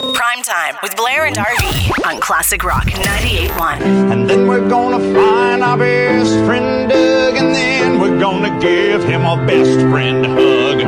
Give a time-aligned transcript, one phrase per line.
[0.00, 3.82] Prime time with Blair and RV on Classic Rock 98.1.
[4.10, 9.26] And then we're gonna find our best friend Doug, and then we're gonna give him
[9.26, 10.78] a best friend hug.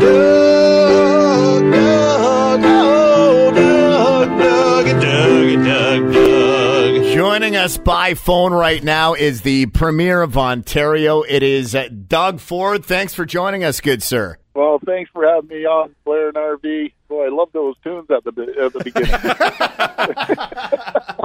[0.00, 7.12] Doug, Doug, oh, Doug, Doug, Doug, Doug, Doug.
[7.12, 11.22] Joining us by phone right now is the Premier of Ontario.
[11.22, 12.84] It is uh, Doug Ford.
[12.84, 14.38] Thanks for joining us, good sir.
[14.54, 16.92] Well, thanks for having me on, Blair and RV.
[17.10, 18.30] Boy, I love those tunes at the
[18.60, 19.10] at the beginning.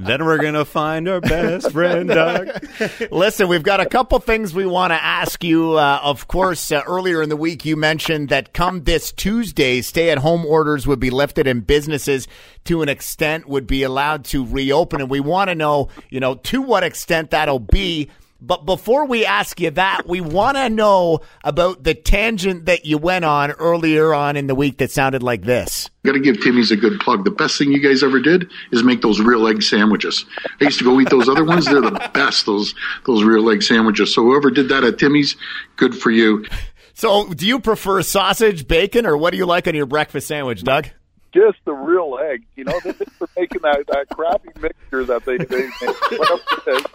[0.08, 2.50] then we're gonna find our best friend, Doug.
[3.12, 5.74] Listen, we've got a couple things we want to ask you.
[5.74, 10.10] Uh, of course, uh, earlier in the week, you mentioned that come this Tuesday, stay
[10.10, 12.28] at home orders would be lifted and businesses
[12.64, 15.02] to an extent would be allowed to reopen.
[15.02, 18.10] And we want to know, you know, to what extent that'll be.
[18.46, 23.00] But before we ask you that, we want to know about the tangent that you
[23.00, 25.90] went on earlier on in the week that sounded like this.
[26.04, 27.24] Got to give Timmy's a good plug.
[27.24, 30.26] The best thing you guys ever did is make those real egg sandwiches.
[30.62, 31.66] I used to go eat those other ones.
[31.66, 32.46] They're the best.
[32.46, 32.76] Those
[33.08, 34.14] those real egg sandwiches.
[34.14, 35.36] So whoever did that at Timmy's,
[35.76, 36.46] good for you.
[36.94, 40.64] So, do you prefer sausage, bacon, or what do you like on your breakfast sandwich,
[40.64, 40.88] Doug?
[41.34, 42.46] Just the real egg.
[42.56, 42.94] You know, they're
[43.36, 46.86] making that, that crappy mixture that they, they make.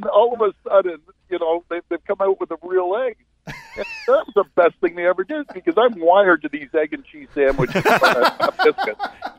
[0.00, 0.08] whatever.
[0.08, 3.16] And all of a sudden, you know, they, they've come out with a real egg.
[3.46, 6.92] And that was the best thing they ever did because I'm wired to these egg
[6.92, 8.96] and cheese sandwiches on a biscuit.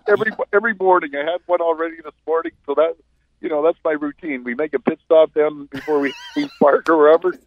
[0.07, 2.95] Every every morning, I had one already this morning, so that
[3.41, 4.43] you know that's my routine.
[4.43, 7.37] We make a pit stop down before we, we park or wherever,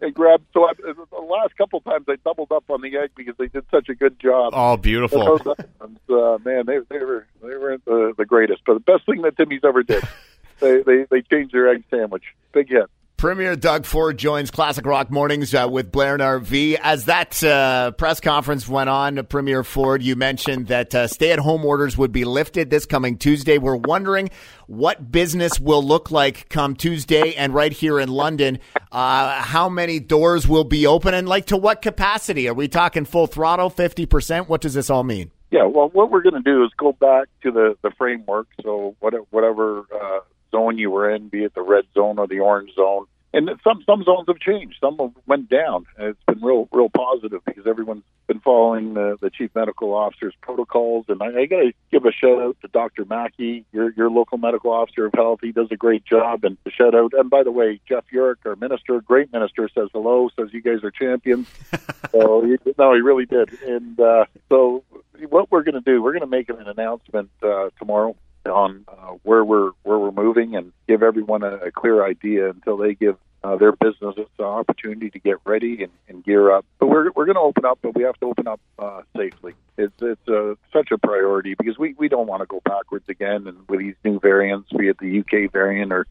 [0.00, 0.42] and grab.
[0.52, 3.48] So I, the last couple of times I doubled up on the egg because they
[3.48, 4.52] did such a good job.
[4.54, 5.40] Oh, beautiful!
[5.44, 8.62] Ones, uh, man, they they were they were the, the greatest.
[8.66, 10.04] But the best thing that Timmy's ever did,
[10.60, 12.24] they they they changed their egg sandwich.
[12.52, 12.88] Big hit.
[13.24, 16.78] Premier Doug Ford joins Classic Rock Mornings uh, with Blair and RV.
[16.82, 21.38] As that uh, press conference went on, Premier Ford, you mentioned that uh, stay at
[21.38, 23.56] home orders would be lifted this coming Tuesday.
[23.56, 24.28] We're wondering
[24.66, 28.58] what business will look like come Tuesday and right here in London.
[28.92, 32.46] Uh, how many doors will be open and like to what capacity?
[32.46, 34.48] Are we talking full throttle, 50%?
[34.48, 35.30] What does this all mean?
[35.50, 38.48] Yeah, well, what we're going to do is go back to the, the framework.
[38.62, 40.18] So whatever, whatever uh,
[40.54, 43.82] zone you were in, be it the red zone or the orange zone, and some
[43.84, 44.76] some zones have changed.
[44.80, 45.86] Some have went down.
[45.98, 50.34] And it's been real real positive because everyone's been following the, the chief medical officer's
[50.40, 51.06] protocols.
[51.08, 53.04] And I, I got to give a shout out to Dr.
[53.04, 55.40] Mackie, your your local medical officer of health.
[55.42, 56.44] He does a great job.
[56.44, 57.12] And a shout out.
[57.12, 60.30] And by the way, Jeff Yurek, our minister, great minister, says hello.
[60.38, 61.48] Says you guys are champions.
[62.12, 63.52] so he, no, he really did.
[63.66, 64.84] And uh, so
[65.28, 68.14] what we're going to do, we're going to make an announcement uh, tomorrow
[68.46, 72.76] on uh, where we're where we're moving and give everyone a, a clear idea until
[72.76, 76.64] they give uh, their businesses an opportunity to get ready and, and gear up.
[76.78, 79.54] But we're we're going to open up, but we have to open up uh, safely.
[79.76, 83.46] It's it's uh, such a priority because we we don't want to go backwards again.
[83.46, 86.06] And with these new variants, be it the UK variant or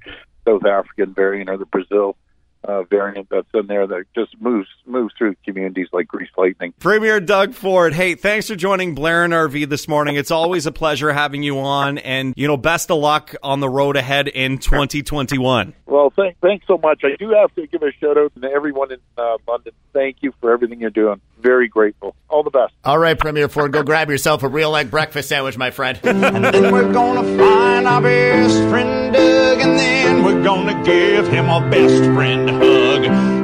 [0.45, 2.15] South African variant or the Brazil
[2.63, 6.73] uh, variant that's in there that just moves moves through communities like grease lightning.
[6.79, 10.15] Premier Doug Ford, hey, thanks for joining Blair and RV this morning.
[10.15, 13.69] It's always a pleasure having you on, and you know, best of luck on the
[13.69, 15.73] road ahead in 2021.
[15.85, 17.01] Well, thank, thanks so much.
[17.03, 19.73] I do have to give a shout out to everyone in uh, London.
[19.93, 21.21] Thank you for everything you're doing.
[21.43, 22.15] Very grateful.
[22.29, 22.73] All the best.
[22.85, 25.99] All right, Premier Ford, go grab yourself a real egg breakfast sandwich, my friend.
[26.03, 31.49] And then we're gonna find our best friend Doug, and then we're gonna give him
[31.49, 33.03] a best friend hug.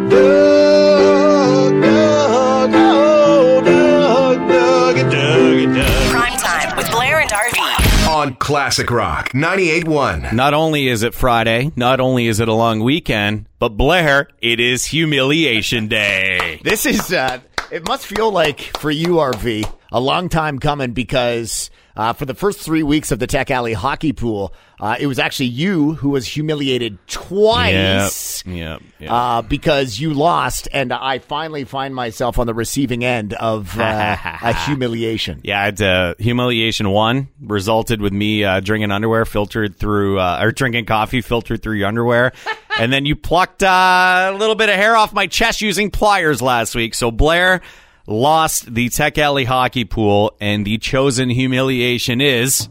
[0.09, 6.11] Doug, Doug, oh, Doug, Doug, Doug, Doug.
[6.11, 8.07] Prime time with Blair and RV.
[8.09, 10.33] on Classic Rock 98.1.
[10.33, 14.59] Not only is it Friday, not only is it a long weekend, but Blair, it
[14.59, 16.59] is Humiliation Day.
[16.63, 17.39] This is, uh,
[17.71, 22.33] it must feel like for you, RV, a long time coming because uh, for the
[22.33, 26.09] first three weeks of the Tech Alley hockey pool, uh, it was actually you who
[26.09, 28.45] was humiliated twice.
[28.45, 29.11] Yep, yep.
[29.11, 34.17] Uh, because you lost, and I finally find myself on the receiving end of uh,
[34.41, 35.41] a humiliation.
[35.43, 40.51] Yeah, it's uh, humiliation one resulted with me uh, drinking underwear filtered through, uh, or
[40.51, 42.31] drinking coffee filtered through your underwear,
[42.79, 46.41] and then you plucked uh, a little bit of hair off my chest using pliers
[46.41, 46.95] last week.
[46.95, 47.61] So Blair
[48.09, 52.67] lost the Tech Alley hockey pool, and the chosen humiliation is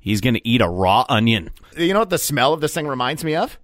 [0.00, 1.50] he's going to eat a raw onion.
[1.76, 3.58] You know what the smell of this thing reminds me of?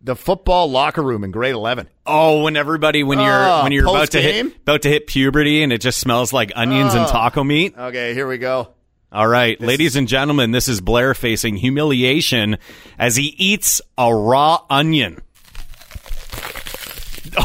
[0.00, 1.88] The football locker room in grade 11.
[2.06, 5.62] Oh, when everybody when you're Oh, when you're about to hit about to hit puberty
[5.64, 7.10] and it just smells like onions and Oh.
[7.10, 7.74] taco meat.
[7.76, 8.68] Okay, here we go.
[9.10, 12.58] All right, ladies and gentlemen, this is Blair facing humiliation
[12.98, 15.20] as he eats a raw onion.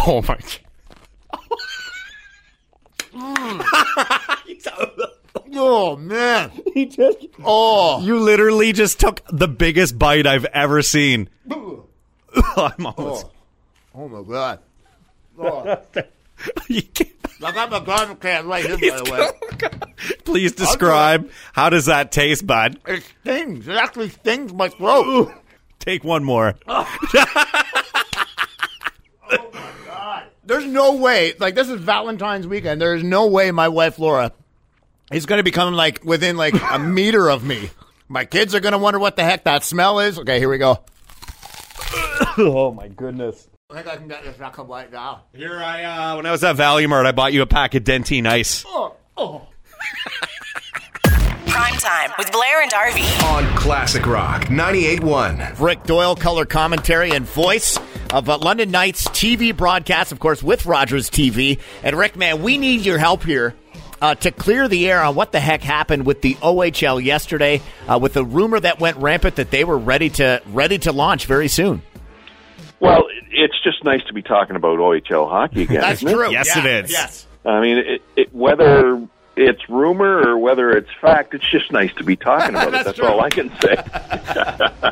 [0.07, 0.37] Oh my!
[5.55, 6.51] Oh man.
[6.73, 8.01] He just, Oh.
[8.01, 11.29] you literally just took the biggest bite I've ever seen.
[11.49, 13.27] I'm almost.
[13.27, 13.29] Oh.
[13.95, 14.59] oh my god.
[15.39, 15.77] Oh.
[16.67, 17.09] You can't-
[17.43, 20.09] I got my garbage can right here, by the way.
[20.23, 22.79] Please describe how does that taste, bud?
[22.87, 23.67] It stings.
[23.67, 25.33] It actually stings my throat.
[25.79, 26.55] Take one more.
[26.67, 26.87] Oh.
[29.31, 30.23] oh my god!
[30.45, 31.33] There's no way.
[31.37, 32.79] Like this is Valentine's weekend.
[32.81, 34.31] There's no way my wife Laura
[35.11, 37.69] is going to become like within like a meter of me.
[38.07, 40.19] My kids are going to wonder what the heck that smell is.
[40.19, 40.83] Okay, here we go.
[42.37, 43.47] oh my goodness.
[43.69, 45.23] I think I can get this back up right now.
[45.33, 48.27] Here I uh when I was at Valu-mart, I bought you a pack of Dentyne
[48.27, 48.63] Ice.
[48.67, 49.47] Oh, oh.
[51.47, 53.23] Prime time with Blair and RV.
[53.23, 55.59] On Classic Rock 98.1.
[55.59, 57.77] Rick Doyle, color commentary and voice
[58.11, 61.59] of uh, London Knights TV broadcast, of course, with Rogers TV.
[61.83, 63.55] And Rick, man, we need your help here.
[64.03, 67.97] Uh, to clear the air on what the heck happened with the OHL yesterday, uh,
[67.97, 71.47] with the rumor that went rampant that they were ready to ready to launch very
[71.47, 71.81] soon.
[72.81, 75.79] Well, it's just nice to be talking about OHL hockey again.
[75.79, 76.13] That's isn't it?
[76.15, 76.31] true.
[76.31, 76.91] Yes, Yeah, it is.
[76.91, 77.27] Yes.
[77.45, 79.07] I mean, it, it, whether
[79.37, 82.71] it's rumor or whether it's fact, it's just nice to be talking about it.
[82.83, 83.77] That's That's all I can say.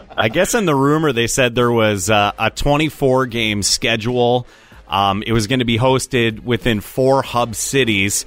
[0.17, 4.47] I guess in the rumor they said there was uh, a 24 game schedule.
[4.87, 8.25] Um, it was going to be hosted within four hub cities.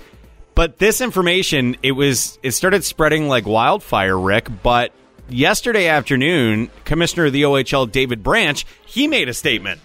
[0.55, 4.49] But this information, it was it started spreading like wildfire, Rick.
[4.63, 4.93] But
[5.29, 9.81] yesterday afternoon, Commissioner of the OHL, David Branch, he made a statement.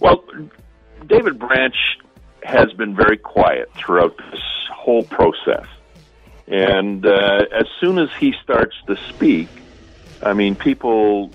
[0.00, 0.24] Well,
[1.06, 1.76] David Branch
[2.42, 4.40] has been very quiet throughout this
[4.70, 5.66] whole process.
[6.48, 9.48] And uh, as soon as he starts to speak,
[10.22, 11.30] I mean, people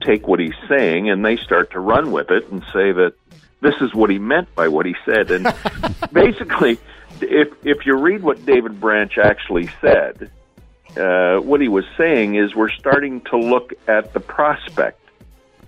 [0.00, 3.14] take what he's saying and they start to run with it and say that
[3.60, 5.30] this is what he meant by what he said.
[5.30, 5.52] And
[6.12, 6.78] basically,
[7.22, 10.30] if if you read what David Branch actually said,
[10.96, 15.00] uh, what he was saying is we're starting to look at the prospect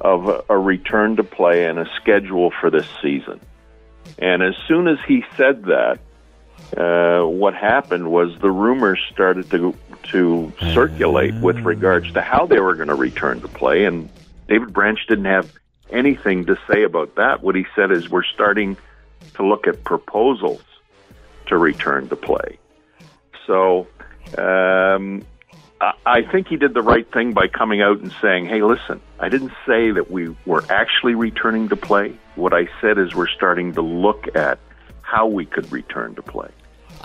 [0.01, 3.41] of a, a return to play and a schedule for this season.
[4.19, 5.99] And as soon as he said that,
[6.77, 9.75] uh, what happened was the rumors started to
[10.11, 14.11] to circulate with regards to how they were going to return to play, and
[14.49, 15.51] David Branch didn't have
[15.91, 17.43] anything to say about that.
[17.43, 18.77] What he said is we're starting
[19.35, 20.63] to look at proposals
[21.47, 22.59] to return to play.
[23.47, 23.87] So
[24.39, 25.25] um,
[25.81, 29.01] I, I think he did the right thing by coming out and saying, "Hey, listen,
[29.19, 32.17] I didn't say that we were actually returning to play.
[32.37, 34.59] What I said is we're starting to look at
[35.03, 36.51] how we could return to play."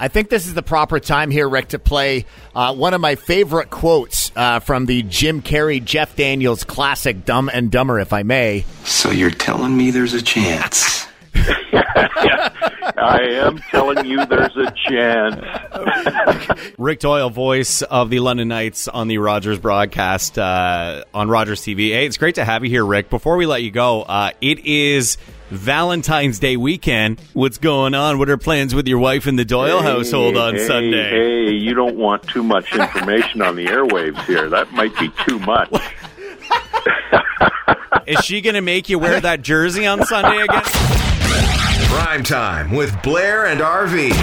[0.01, 2.25] I think this is the proper time here, Rick, to play
[2.55, 7.49] uh, one of my favorite quotes uh, from the Jim Carrey, Jeff Daniels classic "Dumb
[7.51, 8.63] and Dumber," if I may.
[8.85, 11.05] So you're telling me there's a chance?
[12.97, 16.71] I am telling you, there's a chance.
[16.77, 21.89] Rick Doyle, voice of the London Knights on the Rogers broadcast uh, on Rogers TV.
[21.89, 23.09] Hey, it's great to have you here, Rick.
[23.09, 25.17] Before we let you go, uh, it is
[25.49, 27.19] Valentine's Day weekend.
[27.33, 28.19] What's going on?
[28.19, 31.09] What are plans with your wife in the Doyle household on hey, Sunday?
[31.09, 34.49] Hey, you don't want too much information on the airwaves here.
[34.49, 35.69] That might be too much.
[38.07, 40.63] Is she going to make you wear that jersey on Sunday again?
[41.99, 44.13] Prime time with Blair and RV.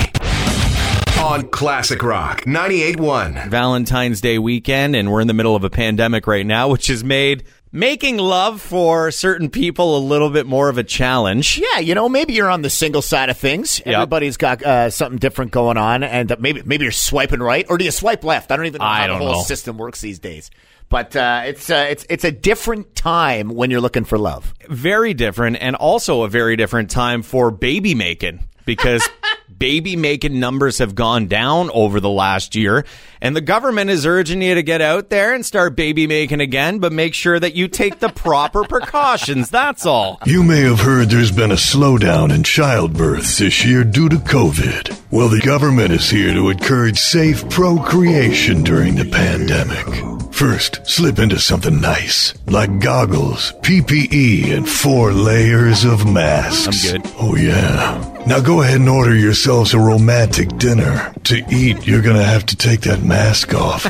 [1.23, 3.51] On Classic Rock 98.1.
[3.51, 7.05] Valentine's Day weekend, and we're in the middle of a pandemic right now, which has
[7.05, 11.59] made making love for certain people a little bit more of a challenge.
[11.59, 13.83] Yeah, you know, maybe you're on the single side of things.
[13.85, 17.77] Everybody's got uh, something different going on, and uh, maybe maybe you're swiping right, or
[17.77, 18.51] do you swipe left?
[18.51, 19.43] I don't even know I how the whole know.
[19.43, 20.51] system works these days.
[20.89, 24.55] But uh, it's uh, it's it's a different time when you're looking for love.
[24.69, 29.07] very different and also a very different time for baby making because
[29.59, 32.85] baby making numbers have gone down over the last year
[33.21, 36.79] and the government is urging you to get out there and start baby making again
[36.79, 41.09] but make sure that you take the proper precautions that's all You may have heard
[41.11, 45.01] there's been a slowdown in childbirths this year due to COVID.
[45.11, 49.87] Well, the government is here to encourage safe procreation during the pandemic.
[50.35, 56.93] First, slip into something nice, like goggles, PPE, and four layers of masks.
[56.93, 57.13] I'm good.
[57.19, 58.16] Oh, yeah.
[58.27, 61.15] Now go ahead and order yourselves a romantic dinner.
[61.25, 63.85] To eat, you're gonna have to take that mask off.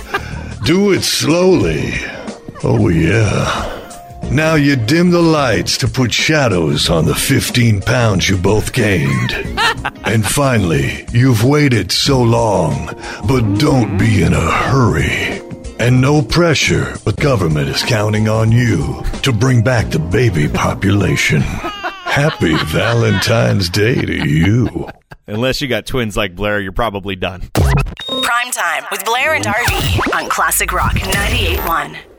[0.64, 1.94] Do it slowly.
[2.62, 3.72] Oh, yeah.
[4.30, 9.32] Now you dim the lights to put shadows on the 15 pounds you both gained.
[10.04, 12.94] and finally, you've waited so long,
[13.26, 15.40] but don't be in a hurry.
[15.78, 21.42] And no pressure, but government is counting on you to bring back the baby population.
[22.16, 24.88] Happy Valentine's Day to you.
[25.26, 27.42] Unless you got twins like Blair, you're probably done.
[27.52, 32.15] Prime time with Blair and RV on Classic Rock 98.1.